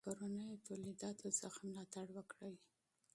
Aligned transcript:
د 0.03 0.03
کورنیو 0.07 0.63
تولیداتو 0.67 1.27
څخه 1.41 1.59
ملاتړ 1.69 2.07
وکړئ. 2.13 2.55